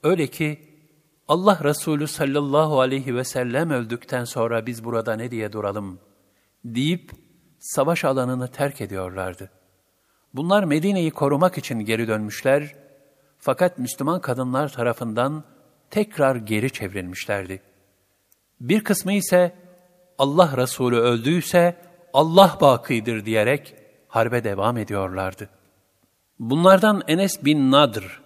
Öyle 0.03 0.27
ki 0.27 0.70
Allah 1.27 1.60
Resulü 1.63 2.08
sallallahu 2.08 2.79
aleyhi 2.79 3.15
ve 3.15 3.24
sellem 3.24 3.70
öldükten 3.70 4.24
sonra 4.24 4.65
biz 4.65 4.84
burada 4.84 5.15
ne 5.15 5.32
diye 5.32 5.53
duralım 5.53 6.00
deyip 6.65 7.12
savaş 7.60 8.05
alanını 8.05 8.48
terk 8.48 8.82
ediyorlardı. 8.82 9.50
Bunlar 10.34 10.63
Medine'yi 10.63 11.12
korumak 11.12 11.58
için 11.58 11.79
geri 11.79 12.08
dönmüşler 12.08 12.75
fakat 13.43 13.77
Müslüman 13.77 14.21
kadınlar 14.21 14.69
tarafından 14.69 15.43
tekrar 15.89 16.35
geri 16.35 16.71
çevrilmişlerdi. 16.71 17.62
Bir 18.59 18.83
kısmı 18.83 19.13
ise 19.13 19.55
Allah 20.17 20.57
Resulü 20.57 20.95
öldüyse 20.95 21.75
Allah 22.13 22.57
bakidir 22.62 23.25
diyerek 23.25 23.75
harbe 24.07 24.43
devam 24.43 24.77
ediyorlardı. 24.77 25.50
Bunlardan 26.39 27.03
Enes 27.07 27.45
bin 27.45 27.71
Nadr, 27.71 28.21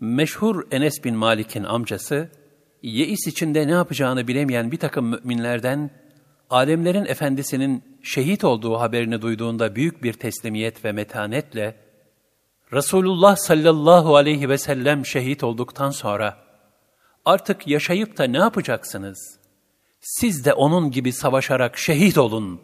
meşhur 0.00 0.66
Enes 0.70 1.04
bin 1.04 1.16
Malik'in 1.16 1.64
amcası, 1.64 2.28
yeis 2.82 3.26
içinde 3.26 3.66
ne 3.66 3.72
yapacağını 3.72 4.28
bilemeyen 4.28 4.72
bir 4.72 4.78
takım 4.78 5.10
müminlerden, 5.10 5.90
alemlerin 6.50 7.04
efendisinin 7.04 7.84
şehit 8.02 8.44
olduğu 8.44 8.80
haberini 8.80 9.22
duyduğunda 9.22 9.76
büyük 9.76 10.02
bir 10.02 10.12
teslimiyet 10.12 10.84
ve 10.84 10.92
metanetle, 10.92 11.89
Resulullah 12.72 13.36
sallallahu 13.36 14.16
aleyhi 14.16 14.48
ve 14.48 14.58
sellem 14.58 15.06
şehit 15.06 15.44
olduktan 15.44 15.90
sonra, 15.90 16.36
artık 17.24 17.66
yaşayıp 17.66 18.18
da 18.18 18.24
ne 18.24 18.38
yapacaksınız? 18.38 19.40
Siz 20.00 20.44
de 20.44 20.52
onun 20.52 20.90
gibi 20.90 21.12
savaşarak 21.12 21.78
şehit 21.78 22.18
olun 22.18 22.60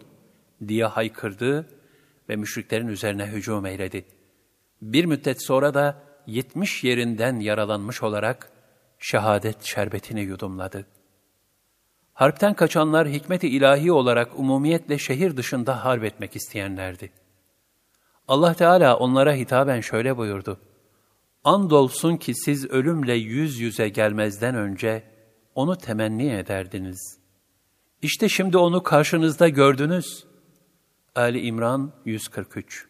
diye 0.68 0.84
haykırdı 0.84 1.68
ve 2.28 2.36
müşriklerin 2.36 2.88
üzerine 2.88 3.26
hücum 3.26 3.66
eyledi. 3.66 4.04
Bir 4.82 5.04
müddet 5.04 5.42
sonra 5.42 5.74
da 5.74 6.02
yetmiş 6.26 6.84
yerinden 6.84 7.40
yaralanmış 7.40 8.02
olarak 8.02 8.50
şehadet 8.98 9.62
şerbetini 9.62 10.20
yudumladı. 10.20 10.86
Harpten 12.12 12.54
kaçanlar 12.54 13.08
hikmeti 13.08 13.48
ilahi 13.48 13.92
olarak 13.92 14.38
umumiyetle 14.38 14.98
şehir 14.98 15.36
dışında 15.36 15.84
harp 15.84 16.04
etmek 16.04 16.36
isteyenlerdi. 16.36 17.12
Allah 18.28 18.54
Teala 18.54 18.96
onlara 18.96 19.34
hitaben 19.34 19.80
şöyle 19.80 20.16
buyurdu. 20.16 20.60
Andolsun 21.44 22.16
ki 22.16 22.34
siz 22.34 22.70
ölümle 22.70 23.14
yüz 23.14 23.60
yüze 23.60 23.88
gelmezden 23.88 24.54
önce 24.54 25.02
onu 25.54 25.76
temenni 25.76 26.32
ederdiniz. 26.32 27.18
İşte 28.02 28.28
şimdi 28.28 28.58
onu 28.58 28.82
karşınızda 28.82 29.48
gördünüz. 29.48 30.24
Ali 31.14 31.40
İmran 31.40 31.92
143 32.04 32.86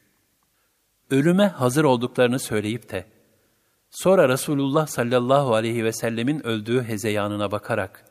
Ölüme 1.11 1.47
hazır 1.49 1.85
olduklarını 1.85 2.38
söyleyip 2.38 2.90
de, 2.90 3.07
sonra 3.90 4.28
Resulullah 4.28 4.87
sallallahu 4.87 5.55
aleyhi 5.55 5.85
ve 5.85 5.93
sellemin 5.93 6.47
öldüğü 6.47 6.83
hezeyanına 6.83 7.50
bakarak, 7.50 8.05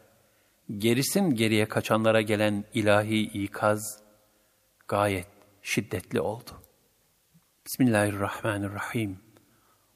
gerisin 0.77 1.29
geriye 1.29 1.65
kaçanlara 1.65 2.21
gelen 2.21 2.65
ilahi 2.73 3.21
ikaz, 3.21 3.99
gayet 4.87 5.27
şiddetli 5.61 6.21
oldu. 6.21 6.64
Bismillahirrahmanirrahim. 7.66 9.16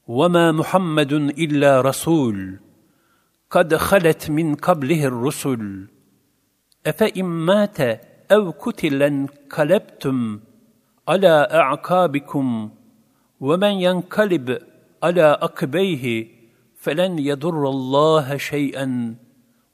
وَمَا 0.07 0.51
مُحَمَّدٌ 0.51 1.13
إِلَّا 1.13 1.81
رَسُولٌ 1.81 2.59
قَدْ 3.49 3.75
خَلَتْ 3.75 4.29
مِنْ 4.29 4.55
قَبْلِهِ 4.55 5.05
الرُّسُلُ 5.05 5.87
اَفَاِمْ 6.85 7.45
مَاتَ 7.45 7.79
اَوْ 8.31 8.51
كُتِلًا 8.51 9.27
كَلَبْتُمْ 9.51 10.39
عَلَى 11.07 11.47
اَعْقَابِكُمْ 11.51 12.69
وَمَنْ 13.39 13.73
يَنْقَلِبْ 13.87 14.59
عَلَى 15.03 15.27
أَقْبَيْهِ 15.41 16.27
فَلَنْ 16.77 17.19
يَضُرَّ 17.19 17.69
اللّٰهَ 17.69 18.37
شَيْئًا 18.37 19.15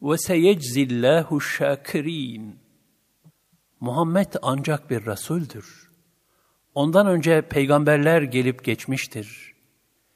وَسَيَجْزِ 0.01 0.77
اللّٰهُ 0.77 1.27
الشَّاكِرِينَ 1.37 2.57
Muhammed 3.81 4.35
ancak 4.41 4.89
bir 4.89 5.05
Resuldür. 5.05 5.84
Ondan 6.76 7.06
önce 7.06 7.42
peygamberler 7.42 8.22
gelip 8.22 8.64
geçmiştir. 8.64 9.54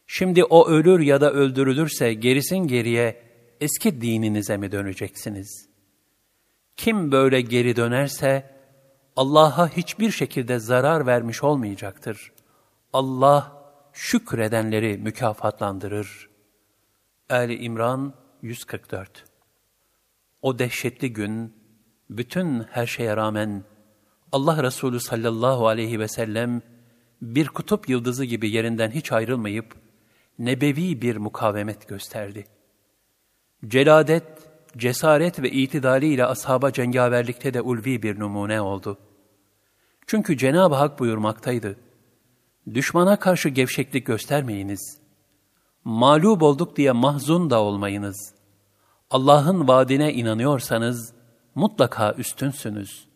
Şimdi 0.06 0.44
o 0.44 0.68
ölür 0.68 1.00
ya 1.00 1.20
da 1.20 1.32
öldürülürse 1.32 2.14
gerisin 2.14 2.56
geriye 2.56 3.22
eski 3.60 4.00
dininize 4.00 4.56
mi 4.56 4.72
döneceksiniz? 4.72 5.68
Kim 6.76 7.12
böyle 7.12 7.40
geri 7.40 7.76
dönerse 7.76 8.50
Allah'a 9.16 9.68
hiçbir 9.68 10.10
şekilde 10.10 10.58
zarar 10.58 11.06
vermiş 11.06 11.42
olmayacaktır. 11.42 12.32
Allah 12.92 13.62
şükredenleri 13.92 14.98
mükafatlandırır. 14.98 16.30
Ali 17.30 17.54
İmran 17.54 18.14
144 18.42 19.24
O 20.42 20.58
dehşetli 20.58 21.12
gün, 21.12 21.54
bütün 22.10 22.62
her 22.62 22.86
şeye 22.86 23.16
rağmen 23.16 23.64
Allah 24.32 24.62
Resulü 24.62 25.00
sallallahu 25.00 25.66
aleyhi 25.66 26.00
ve 26.00 26.08
sellem 26.08 26.62
bir 27.22 27.48
kutup 27.48 27.88
yıldızı 27.88 28.24
gibi 28.24 28.50
yerinden 28.50 28.90
hiç 28.90 29.12
ayrılmayıp 29.12 29.74
nebevi 30.38 31.02
bir 31.02 31.16
mukavemet 31.16 31.88
gösterdi. 31.88 32.46
Celadet, 33.66 34.24
cesaret 34.76 35.42
ve 35.42 35.50
itidaliyle 35.50 36.26
ashaba 36.26 36.72
cengaverlikte 36.72 37.54
de 37.54 37.60
ulvi 37.60 38.02
bir 38.02 38.18
numune 38.20 38.60
oldu. 38.60 38.98
Çünkü 40.06 40.38
Cenab-ı 40.38 40.74
Hak 40.74 40.98
buyurmaktaydı. 40.98 41.76
Düşmana 42.74 43.18
karşı 43.18 43.48
gevşeklik 43.48 44.06
göstermeyiniz. 44.06 45.00
Mağlup 45.84 46.42
olduk 46.42 46.76
diye 46.76 46.92
mahzun 46.92 47.50
da 47.50 47.60
olmayınız. 47.60 48.34
Allah'ın 49.10 49.68
vaadine 49.68 50.12
inanıyorsanız 50.12 51.12
mutlaka 51.54 52.12
üstünsünüz. 52.12 53.09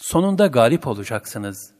Sonunda 0.00 0.46
galip 0.46 0.86
olacaksınız. 0.86 1.72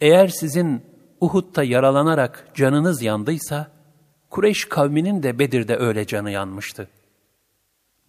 Eğer 0.00 0.28
sizin 0.28 0.82
Uhud'da 1.20 1.64
yaralanarak 1.64 2.48
canınız 2.54 3.02
yandıysa, 3.02 3.70
Kureyş 4.30 4.64
kavminin 4.64 5.22
de 5.22 5.38
Bedir'de 5.38 5.76
öyle 5.76 6.06
canı 6.06 6.30
yanmıştı. 6.30 6.88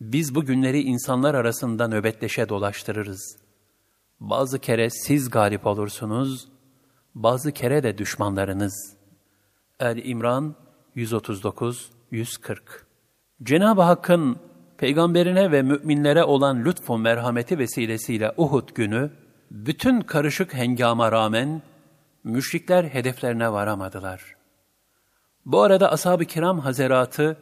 Biz 0.01 0.35
bu 0.35 0.45
günleri 0.45 0.81
insanlar 0.81 1.35
arasında 1.35 1.87
nöbetleşe 1.87 2.49
dolaştırırız. 2.49 3.37
Bazı 4.19 4.59
kere 4.59 4.89
siz 4.89 5.29
galip 5.29 5.65
olursunuz, 5.65 6.47
bazı 7.15 7.51
kere 7.51 7.83
de 7.83 7.97
düşmanlarınız. 7.97 8.95
El-İmran 9.79 10.55
139-140 10.95 12.59
Cenab-ı 13.43 13.81
Hakk'ın 13.81 14.37
peygamberine 14.81 15.51
ve 15.51 15.61
müminlere 15.61 16.23
olan 16.23 16.65
lütfu 16.65 16.97
merhameti 16.97 17.57
vesilesiyle 17.57 18.31
Uhud 18.37 18.69
günü, 18.75 19.11
bütün 19.51 20.01
karışık 20.01 20.53
hengama 20.53 21.11
rağmen 21.11 21.61
müşrikler 22.23 22.83
hedeflerine 22.83 23.51
varamadılar. 23.51 24.35
Bu 25.45 25.61
arada 25.61 25.91
ashab-ı 25.91 26.25
kiram 26.25 26.59
hazeratı 26.59 27.37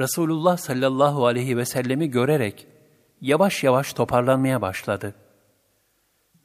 Resulullah 0.00 0.56
sallallahu 0.56 1.26
aleyhi 1.26 1.56
ve 1.56 1.64
sellemi 1.64 2.10
görerek 2.10 2.66
yavaş 3.20 3.64
yavaş 3.64 3.92
toparlanmaya 3.92 4.62
başladı. 4.62 5.14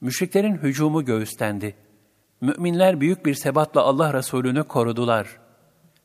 Müşriklerin 0.02 0.58
hücumu 0.58 1.06
göğüstendi. 1.06 1.76
Müminler 2.41 3.02
büyük 3.02 3.26
bir 3.26 3.34
sebatla 3.34 3.82
Allah 3.82 4.13
Resulü'nü 4.13 4.63
korudular. 4.63 5.28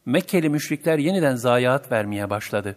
Mekkeli 0.07 0.49
müşrikler 0.49 0.99
yeniden 0.99 1.35
zayiat 1.35 1.93
vermeye 1.93 2.31
başladı. 2.31 2.77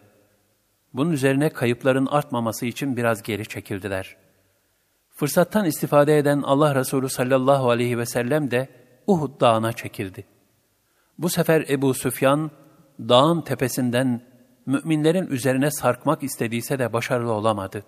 Bunun 0.95 1.11
üzerine 1.11 1.49
kayıpların 1.49 2.05
artmaması 2.05 2.65
için 2.65 2.97
biraz 2.97 3.23
geri 3.23 3.45
çekildiler. 3.45 4.15
Fırsattan 5.09 5.65
istifade 5.65 6.17
eden 6.17 6.41
Allah 6.41 6.75
Resulü 6.75 7.09
sallallahu 7.09 7.69
aleyhi 7.69 7.97
ve 7.97 8.05
sellem 8.05 8.51
de 8.51 8.69
Uhud 9.07 9.41
dağına 9.41 9.73
çekildi. 9.73 10.25
Bu 11.17 11.29
sefer 11.29 11.65
Ebu 11.69 11.93
Süfyan 11.93 12.51
dağın 12.99 13.41
tepesinden 13.41 14.21
müminlerin 14.65 15.27
üzerine 15.27 15.71
sarkmak 15.71 16.23
istediyse 16.23 16.79
de 16.79 16.93
başarılı 16.93 17.31
olamadı. 17.31 17.83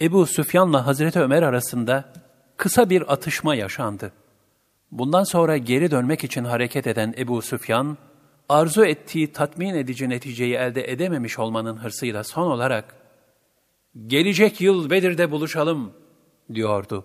Ebu 0.00 0.26
Süfyan'la 0.26 0.86
Hazreti 0.86 1.20
Ömer 1.20 1.42
arasında 1.42 2.12
kısa 2.56 2.90
bir 2.90 3.12
atışma 3.12 3.54
yaşandı. 3.54 4.12
Bundan 4.90 5.24
sonra 5.24 5.56
geri 5.56 5.90
dönmek 5.90 6.24
için 6.24 6.44
hareket 6.44 6.86
eden 6.86 7.14
Ebu 7.18 7.42
Süfyan, 7.42 7.98
arzu 8.50 8.84
ettiği 8.84 9.32
tatmin 9.32 9.74
edici 9.74 10.08
neticeyi 10.08 10.54
elde 10.54 10.92
edememiş 10.92 11.38
olmanın 11.38 11.76
hırsıyla 11.76 12.24
son 12.24 12.46
olarak, 12.46 12.94
''Gelecek 14.06 14.60
yıl 14.60 14.90
Bedir'de 14.90 15.30
buluşalım.'' 15.30 15.92
diyordu. 16.54 17.04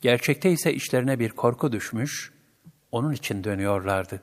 Gerçekte 0.00 0.50
ise 0.50 0.74
işlerine 0.74 1.18
bir 1.18 1.30
korku 1.30 1.72
düşmüş, 1.72 2.32
onun 2.92 3.12
için 3.12 3.44
dönüyorlardı. 3.44 4.22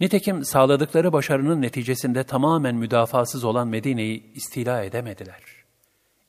Nitekim 0.00 0.44
sağladıkları 0.44 1.12
başarının 1.12 1.62
neticesinde 1.62 2.24
tamamen 2.24 2.74
müdafasız 2.74 3.44
olan 3.44 3.68
Medine'yi 3.68 4.32
istila 4.32 4.82
edemediler. 4.82 5.42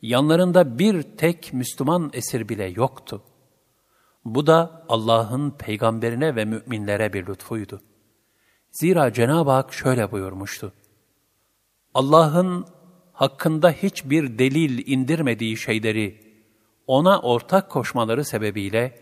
Yanlarında 0.01 0.79
bir 0.79 1.03
tek 1.03 1.53
Müslüman 1.53 2.09
esir 2.13 2.49
bile 2.49 2.65
yoktu. 2.65 3.23
Bu 4.25 4.47
da 4.47 4.85
Allah'ın 4.89 5.51
peygamberine 5.51 6.35
ve 6.35 6.45
müminlere 6.45 7.13
bir 7.13 7.27
lütfuydu. 7.27 7.81
Zira 8.79 9.13
Cenab-ı 9.13 9.51
Hak 9.51 9.73
şöyle 9.73 10.11
buyurmuştu. 10.11 10.73
Allah'ın 11.93 12.67
hakkında 13.13 13.71
hiçbir 13.71 14.39
delil 14.39 14.87
indirmediği 14.87 15.57
şeyleri 15.57 16.21
ona 16.87 17.21
ortak 17.21 17.69
koşmaları 17.69 18.25
sebebiyle 18.25 18.99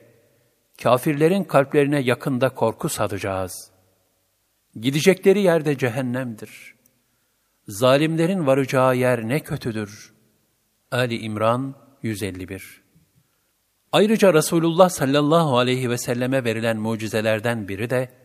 kafirlerin 0.83 1.43
kalplerine 1.43 2.01
yakında 2.01 2.49
korku 2.49 2.89
sadacağız. 2.89 3.71
Gidecekleri 4.75 5.41
yerde 5.41 5.77
cehennemdir. 5.77 6.75
Zalimlerin 7.67 8.47
varacağı 8.47 8.95
yer 8.95 9.27
ne 9.27 9.39
kötüdür. 9.39 10.13
Ali 10.91 11.17
İmran 11.17 11.75
151 12.03 12.81
Ayrıca 13.91 14.33
Resulullah 14.33 14.89
sallallahu 14.89 15.57
aleyhi 15.57 15.89
ve 15.89 15.97
selleme 15.97 16.43
verilen 16.43 16.77
mucizelerden 16.77 17.67
biri 17.67 17.89
de, 17.89 18.24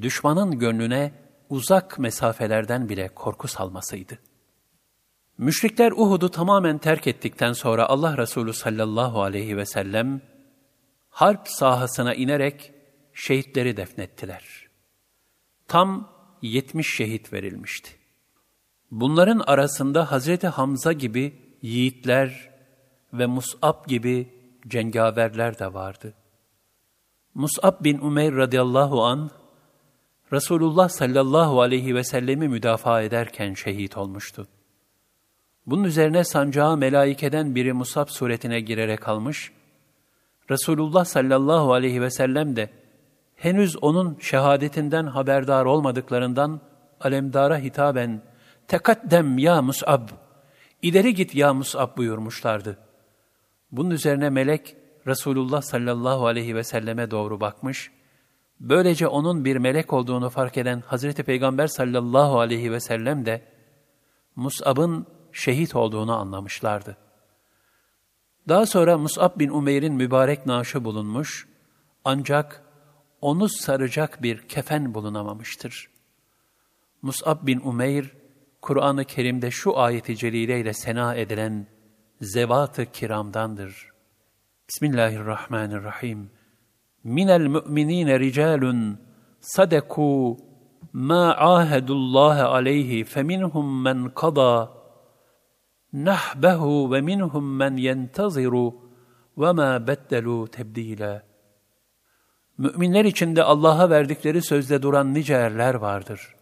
düşmanın 0.00 0.58
gönlüne 0.58 1.12
uzak 1.48 1.98
mesafelerden 1.98 2.88
bile 2.88 3.08
korku 3.08 3.48
salmasıydı. 3.48 4.18
Müşrikler 5.38 5.92
Uhud'u 5.92 6.30
tamamen 6.30 6.78
terk 6.78 7.06
ettikten 7.06 7.52
sonra 7.52 7.86
Allah 7.86 8.18
Resulü 8.18 8.52
sallallahu 8.52 9.22
aleyhi 9.22 9.56
ve 9.56 9.66
sellem, 9.66 10.20
harp 11.08 11.48
sahasına 11.48 12.14
inerek 12.14 12.72
şehitleri 13.12 13.76
defnettiler. 13.76 14.68
Tam 15.68 16.08
yetmiş 16.42 16.96
şehit 16.96 17.32
verilmişti. 17.32 17.90
Bunların 18.90 19.38
arasında 19.38 20.12
Hazreti 20.12 20.46
Hamza 20.46 20.92
gibi 20.92 21.56
yiğitler 21.62 22.50
ve 23.12 23.26
Mus'ab 23.26 23.86
gibi 23.86 24.34
cengaverler 24.68 25.58
de 25.58 25.74
vardı. 25.74 26.14
Mus'ab 27.34 27.84
bin 27.84 27.98
Umeyr 27.98 28.36
radıyallahu 28.36 29.04
an 29.04 29.30
Resulullah 30.32 30.88
sallallahu 30.88 31.60
aleyhi 31.60 31.94
ve 31.94 32.04
sellemi 32.04 32.48
müdafaa 32.48 33.02
ederken 33.02 33.54
şehit 33.54 33.96
olmuştu. 33.96 34.48
Bunun 35.66 35.84
üzerine 35.84 36.24
sancağı 36.24 36.76
melaikeden 36.76 37.54
biri 37.54 37.72
Musab 37.72 38.08
suretine 38.08 38.60
girerek 38.60 39.08
almış, 39.08 39.52
Resulullah 40.50 41.04
sallallahu 41.04 41.72
aleyhi 41.72 42.02
ve 42.02 42.10
sellem 42.10 42.56
de 42.56 42.70
henüz 43.36 43.82
onun 43.82 44.18
şehadetinden 44.20 45.06
haberdar 45.06 45.64
olmadıklarından 45.64 46.60
alemdara 47.00 47.58
hitaben 47.58 48.22
tekaddem 48.68 49.38
ya 49.38 49.62
Mus'ab, 49.62 50.08
ileri 50.82 51.14
git 51.14 51.34
ya 51.34 51.54
Mus'ab 51.54 51.96
buyurmuşlardı. 51.96 52.78
Bunun 53.72 53.90
üzerine 53.90 54.30
melek 54.30 54.76
Resulullah 55.06 55.62
sallallahu 55.62 56.26
aleyhi 56.26 56.54
ve 56.54 56.64
selleme 56.64 57.10
doğru 57.10 57.40
bakmış, 57.40 57.90
böylece 58.62 59.06
onun 59.06 59.44
bir 59.44 59.56
melek 59.56 59.92
olduğunu 59.92 60.30
fark 60.30 60.58
eden 60.58 60.82
Hazreti 60.86 61.22
Peygamber 61.22 61.66
sallallahu 61.66 62.40
aleyhi 62.40 62.72
ve 62.72 62.80
sellem 62.80 63.26
de 63.26 63.42
Mus'ab'ın 64.36 65.06
şehit 65.32 65.76
olduğunu 65.76 66.16
anlamışlardı. 66.16 66.96
Daha 68.48 68.66
sonra 68.66 68.98
Mus'ab 68.98 69.38
bin 69.38 69.48
Umeyr'in 69.48 69.94
mübarek 69.94 70.46
naaşı 70.46 70.84
bulunmuş, 70.84 71.48
ancak 72.04 72.62
onu 73.20 73.48
saracak 73.48 74.22
bir 74.22 74.48
kefen 74.48 74.94
bulunamamıştır. 74.94 75.90
Mus'ab 77.02 77.46
bin 77.46 77.60
Umeyr, 77.60 78.14
Kur'an-ı 78.60 79.04
Kerim'de 79.04 79.50
şu 79.50 79.78
ayeti 79.78 80.16
celileyle 80.16 80.72
sena 80.72 81.14
edilen 81.14 81.66
zevat-ı 82.20 82.86
kiramdandır. 82.86 83.92
Bismillahirrahmanirrahim. 84.68 86.30
Minel 87.04 87.46
müminine 87.46 88.20
ricalun 88.20 88.98
sadaku 89.40 90.36
ma 90.92 91.36
ahadullaha 91.36 92.48
aleyhi 92.48 93.04
feminhum 93.04 93.82
men 93.82 94.10
qada 94.14 94.72
nahbehu 95.92 96.92
ve 96.92 97.00
minhum 97.00 97.56
men 97.56 97.76
yenteziru 97.76 98.74
ve 99.38 99.52
ma 99.52 99.86
beddelu 99.86 100.48
tebdila. 100.48 101.22
Müminler 102.58 103.04
içinde 103.04 103.42
Allah'a 103.42 103.90
verdikleri 103.90 104.42
sözde 104.42 104.82
duran 104.82 105.14
nice 105.14 105.34
erler 105.34 105.74
vardır. 105.74 106.34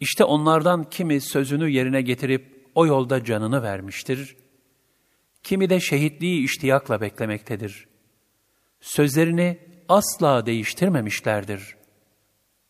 İşte 0.00 0.24
onlardan 0.24 0.90
kimi 0.90 1.20
sözünü 1.20 1.70
yerine 1.70 2.02
getirip 2.02 2.70
o 2.74 2.86
yolda 2.86 3.24
canını 3.24 3.62
vermiştir. 3.62 4.36
Kimi 5.42 5.70
de 5.70 5.80
şehitliği 5.80 6.44
iştiyakla 6.44 7.00
beklemektedir. 7.00 7.91
Sözlerini 8.82 9.58
asla 9.88 10.46
değiştirmemişlerdir. 10.46 11.76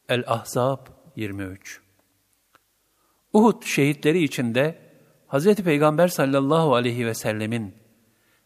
El-Ahzab 0.09 0.87
23 1.16 1.81
Uhud 3.33 3.62
şehitleri 3.64 4.22
içinde 4.22 4.79
Hz. 5.29 5.55
Peygamber 5.55 6.09
sallallahu 6.09 6.75
aleyhi 6.75 7.07
ve 7.07 7.14
sellemin 7.14 7.75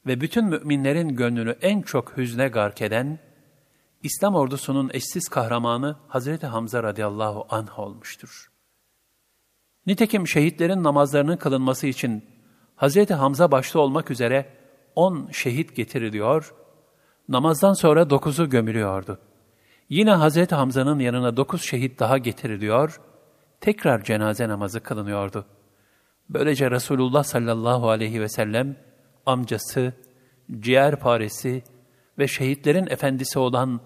ve 0.07 0.21
bütün 0.21 0.45
müminlerin 0.45 1.09
gönlünü 1.09 1.57
en 1.63 1.83
çok 1.83 2.17
hüzne 2.17 2.49
gark 2.49 2.83
eden, 2.83 3.19
İslam 4.03 4.35
ordusunun 4.35 4.91
eşsiz 4.93 5.29
kahramanı 5.29 5.97
Hazreti 6.09 6.47
Hamza 6.47 6.83
radıyallahu 6.83 7.47
anh 7.49 7.79
olmuştur. 7.79 8.51
Nitekim 9.87 10.29
şehitlerin 10.29 10.85
namazlarının 10.85 11.37
kılınması 11.37 11.87
için 11.87 12.25
Hazreti 12.77 13.15
Hamza 13.15 13.51
başta 13.51 13.79
olmak 13.79 14.11
üzere 14.11 14.53
on 14.95 15.31
şehit 15.33 15.77
getiriliyor, 15.77 16.55
namazdan 17.29 17.73
sonra 17.73 18.11
dokuzu 18.11 18.49
gömülüyordu. 18.49 19.19
Yine 19.89 20.11
Hazreti 20.11 20.55
Hamza'nın 20.55 20.99
yanına 20.99 21.37
dokuz 21.37 21.63
şehit 21.63 21.99
daha 22.01 22.19
getiriliyor, 22.19 23.01
tekrar 23.61 24.05
cenaze 24.05 24.49
namazı 24.49 24.81
kılınıyordu. 24.81 25.45
Böylece 26.29 26.71
Resulullah 26.71 27.25
sallallahu 27.25 27.91
aleyhi 27.91 28.21
ve 28.21 28.29
sellem 28.29 28.77
amcası, 29.27 29.93
ciğerparesi 30.61 31.63
ve 32.19 32.29
şehitlerin 32.29 32.87
efendisi 32.87 33.39
olan 33.39 33.81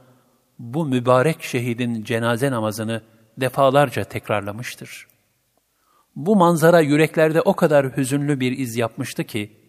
bu 0.59 0.85
mübarek 0.85 1.43
şehidin 1.43 2.05
cenaze 2.05 2.51
namazını 2.51 3.03
defalarca 3.41 4.05
tekrarlamıştır. 4.05 5.07
Bu 6.17 6.37
manzara 6.37 6.81
yüreklerde 6.81 7.41
o 7.41 7.57
kadar 7.57 7.97
hüzünlü 7.97 8.41
bir 8.41 8.59
iz 8.59 8.77
yapmıştı 8.77 9.25
ki, 9.25 9.60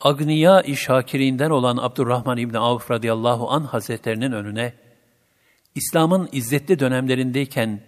Agniya-i 0.00 0.76
Şakirinden 0.76 1.50
olan 1.50 1.76
Abdurrahman 1.76 2.38
İbni 2.38 2.58
Avf 2.58 2.90
radıyallahu 2.90 3.50
an 3.50 3.60
hazretlerinin 3.60 4.32
önüne, 4.32 4.74
İslam'ın 5.74 6.28
izzetli 6.32 6.78
dönemlerindeyken 6.78 7.80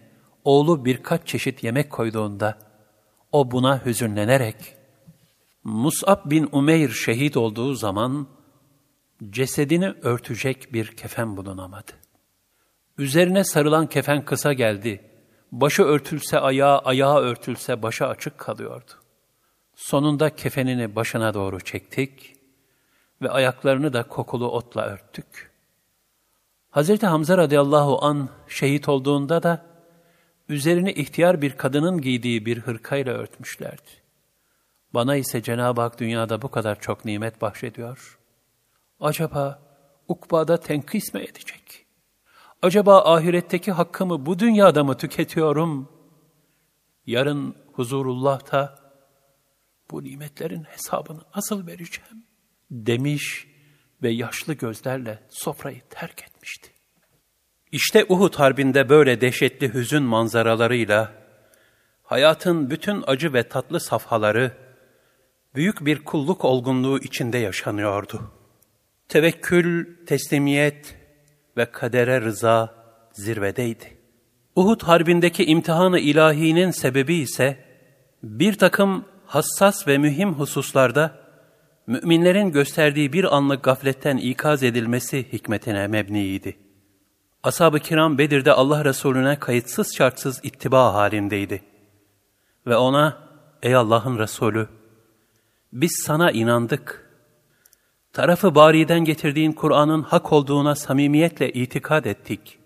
oğlu 0.44 0.84
birkaç 0.84 1.26
çeşit 1.26 1.64
yemek 1.64 1.90
koyduğunda, 1.90 2.58
o 3.32 3.50
buna 3.50 3.86
hüzünlenerek, 3.86 4.56
Mus'ab 5.64 6.30
bin 6.30 6.48
Umeyr 6.52 6.88
şehit 6.88 7.36
olduğu 7.36 7.74
zaman, 7.74 8.28
cesedini 9.30 9.88
örtecek 9.88 10.72
bir 10.72 10.86
kefen 10.86 11.36
bulunamadı. 11.36 11.92
Üzerine 12.98 13.44
sarılan 13.44 13.86
kefen 13.86 14.24
kısa 14.24 14.52
geldi. 14.52 15.10
Başı 15.52 15.82
örtülse 15.82 16.38
ayağı, 16.38 16.78
ayağı 16.78 17.18
örtülse 17.18 17.82
başı 17.82 18.06
açık 18.06 18.38
kalıyordu. 18.38 18.92
Sonunda 19.78 20.36
kefenini 20.36 20.96
başına 20.96 21.34
doğru 21.34 21.60
çektik 21.60 22.36
ve 23.22 23.30
ayaklarını 23.30 23.92
da 23.92 24.02
kokulu 24.02 24.50
otla 24.50 24.82
örttük. 24.82 25.52
Hz. 26.70 27.02
Hamza 27.02 27.38
radıyallahu 27.38 28.04
an 28.04 28.28
şehit 28.48 28.88
olduğunda 28.88 29.42
da 29.42 29.66
üzerini 30.48 30.92
ihtiyar 30.92 31.42
bir 31.42 31.52
kadının 31.52 32.00
giydiği 32.00 32.46
bir 32.46 32.58
hırkayla 32.58 33.12
örtmüşlerdi. 33.12 33.90
Bana 34.94 35.16
ise 35.16 35.42
Cenab-ı 35.42 35.80
Hak 35.80 36.00
dünyada 36.00 36.42
bu 36.42 36.50
kadar 36.50 36.80
çok 36.80 37.04
nimet 37.04 37.42
bahşediyor. 37.42 38.18
Acaba 39.00 39.62
ukbada 40.08 40.60
tenkis 40.60 41.14
mi 41.14 41.20
edecek? 41.20 41.86
Acaba 42.62 43.14
ahiretteki 43.14 43.72
hakkımı 43.72 44.26
bu 44.26 44.38
dünyada 44.38 44.84
mı 44.84 44.96
tüketiyorum? 44.96 45.88
Yarın 47.06 47.54
huzurullah'ta 47.72 48.87
bu 49.90 50.04
nimetlerin 50.04 50.64
hesabını 50.64 51.20
nasıl 51.36 51.66
vereceğim? 51.66 52.24
Demiş 52.70 53.46
ve 54.02 54.10
yaşlı 54.10 54.54
gözlerle 54.54 55.18
sofrayı 55.28 55.80
terk 55.90 56.22
etmişti. 56.22 56.70
İşte 57.72 58.06
Uhud 58.08 58.34
Harbi'nde 58.34 58.88
böyle 58.88 59.20
dehşetli 59.20 59.74
hüzün 59.74 60.02
manzaralarıyla, 60.02 61.12
hayatın 62.02 62.70
bütün 62.70 63.04
acı 63.06 63.32
ve 63.32 63.48
tatlı 63.48 63.80
safhaları, 63.80 64.52
büyük 65.54 65.86
bir 65.86 66.04
kulluk 66.04 66.44
olgunluğu 66.44 66.98
içinde 66.98 67.38
yaşanıyordu. 67.38 68.30
Tevekkül, 69.08 70.06
teslimiyet 70.06 70.96
ve 71.56 71.64
kadere 71.64 72.20
rıza 72.20 72.74
zirvedeydi. 73.12 73.98
Uhud 74.56 74.82
Harbi'ndeki 74.82 75.44
imtihanı 75.44 75.98
ilahinin 75.98 76.70
sebebi 76.70 77.14
ise, 77.14 77.64
bir 78.22 78.58
takım 78.58 79.04
hassas 79.28 79.88
ve 79.88 79.98
mühim 79.98 80.34
hususlarda, 80.34 81.14
müminlerin 81.86 82.52
gösterdiği 82.52 83.12
bir 83.12 83.36
anlık 83.36 83.62
gafletten 83.62 84.16
ikaz 84.16 84.62
edilmesi 84.62 85.32
hikmetine 85.32 85.86
mebniydi. 85.86 86.56
Ashab-ı 87.42 87.78
kiram 87.78 88.18
Bedir'de 88.18 88.52
Allah 88.52 88.84
Resulüne 88.84 89.38
kayıtsız 89.38 89.96
şartsız 89.96 90.40
ittiba 90.42 90.94
halindeydi. 90.94 91.62
Ve 92.66 92.76
ona, 92.76 93.18
ey 93.62 93.74
Allah'ın 93.74 94.18
Resulü, 94.18 94.68
biz 95.72 96.02
sana 96.06 96.30
inandık. 96.30 97.10
Tarafı 98.12 98.54
bariden 98.54 99.04
getirdiğin 99.04 99.52
Kur'an'ın 99.52 100.02
hak 100.02 100.32
olduğuna 100.32 100.74
samimiyetle 100.74 101.52
itikad 101.52 102.04
ettik. 102.04 102.58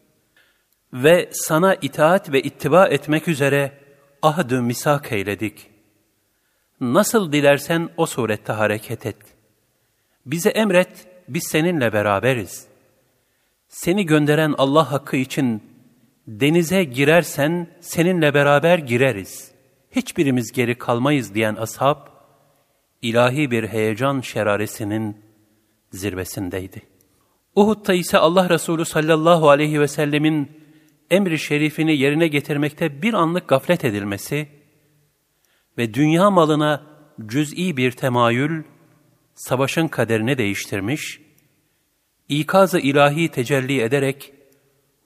Ve 0.92 1.28
sana 1.32 1.74
itaat 1.74 2.32
ve 2.32 2.42
ittiba 2.42 2.86
etmek 2.86 3.28
üzere 3.28 3.72
ahd-ı 4.22 4.62
misak 4.62 5.12
eyledik. 5.12 5.71
Nasıl 6.82 7.32
dilersen 7.32 7.88
o 7.96 8.06
surette 8.06 8.52
hareket 8.52 9.06
et. 9.06 9.16
Bize 10.26 10.50
emret, 10.50 11.06
biz 11.28 11.42
seninle 11.50 11.92
beraberiz.'' 11.92 12.72
Seni 13.72 14.06
gönderen 14.06 14.54
Allah 14.58 14.92
hakkı 14.92 15.16
için 15.16 15.62
denize 16.26 16.84
girersen 16.84 17.66
seninle 17.80 18.34
beraber 18.34 18.78
gireriz. 18.78 19.52
Hiçbirimiz 19.90 20.52
geri 20.52 20.78
kalmayız 20.78 21.34
diyen 21.34 21.54
ashab, 21.54 21.96
ilahi 23.02 23.50
bir 23.50 23.68
heyecan 23.68 24.20
şeraresinin 24.20 25.16
zirvesindeydi. 25.92 26.82
Uhud'da 27.56 27.94
ise 27.94 28.18
Allah 28.18 28.50
Resulü 28.50 28.84
sallallahu 28.84 29.50
aleyhi 29.50 29.80
ve 29.80 29.88
sellemin 29.88 30.50
emri 31.10 31.38
şerifini 31.38 31.96
yerine 31.96 32.28
getirmekte 32.28 33.02
bir 33.02 33.14
anlık 33.14 33.48
gaflet 33.48 33.84
edilmesi 33.84 34.48
ve 35.78 35.94
dünya 35.94 36.30
malına 36.30 36.82
cüz'i 37.26 37.76
bir 37.76 37.90
temayül, 37.90 38.62
savaşın 39.34 39.88
kaderini 39.88 40.38
değiştirmiş 40.38 41.20
ikaz-ı 42.28 42.78
ilahi 42.78 43.28
tecelli 43.28 43.80
ederek 43.80 44.32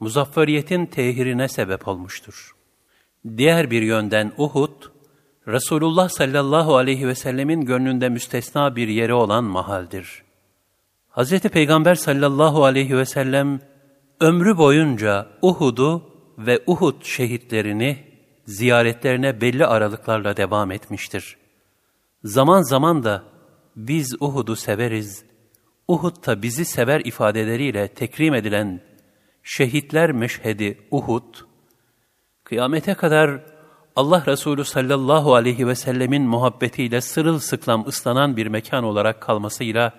muzafferiyetin 0.01 0.87
tehirine 0.87 1.49
sebep 1.49 1.89
olmuştur. 1.89 2.57
Diğer 3.37 3.71
bir 3.71 3.83
yönden 3.83 4.33
Uhud, 4.39 4.83
Resulullah 5.49 6.09
sallallahu 6.09 6.77
aleyhi 6.77 7.09
ve 7.09 7.15
sellemin 7.15 7.61
gönlünde 7.61 8.09
müstesna 8.09 8.77
bir 8.77 8.89
yeri 8.89 9.15
olan 9.15 9.45
mahaldir. 9.45 10.23
Hz. 11.11 11.41
Peygamber 11.41 11.95
sallallahu 11.95 12.65
aleyhi 12.65 12.97
ve 12.97 13.07
sellem 13.07 13.61
ömrü 14.21 14.57
boyunca 14.57 15.27
Uhud'u 15.43 16.03
ve 16.39 16.63
Uhud 16.67 17.05
şehitlerini 17.05 18.05
ziyaretlerine 18.47 19.41
belli 19.41 19.67
aralıklarla 19.67 20.37
devam 20.37 20.73
etmiştir. 20.73 21.37
Zaman 22.25 22.63
zaman 22.63 23.05
da 23.05 23.25
biz 23.77 24.17
Uhud'u 24.21 24.57
severiz, 24.57 25.25
Uhud'da 25.89 26.43
bizi 26.43 26.65
sever 26.65 27.01
ifadeleriyle 27.01 27.89
tekrim 27.89 28.35
edilen 28.35 28.81
şehitler 29.43 30.13
meşhedi 30.13 30.79
Uhud, 30.91 31.35
kıyamete 32.45 32.95
kadar 32.95 33.41
Allah 33.97 34.27
Resulü 34.27 34.65
sallallahu 34.65 35.35
aleyhi 35.35 35.67
ve 35.67 35.75
sellemin 35.75 36.23
muhabbetiyle 36.23 37.01
sırılsıklam 37.01 37.87
ıslanan 37.87 38.37
bir 38.37 38.47
mekan 38.47 38.85
olarak 38.85 39.21
kalmasıyla, 39.21 39.93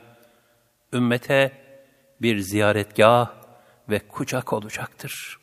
ümmete 0.94 1.52
bir 2.22 2.40
ziyaretgah 2.40 3.30
ve 3.90 4.00
kucak 4.00 4.54
olacaktır. 4.54 5.38